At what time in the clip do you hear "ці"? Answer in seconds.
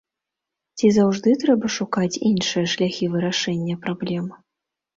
0.79-0.87